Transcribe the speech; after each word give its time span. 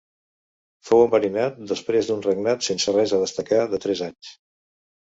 Fou 0.89 1.03
enverinat 1.07 1.61
després 1.73 2.09
d'un 2.09 2.27
regnat 2.29 2.67
sense 2.71 2.99
res 2.99 3.15
a 3.21 3.25
destacar 3.27 3.65
de 3.77 3.83
tres 3.87 4.07
anys. 4.11 4.35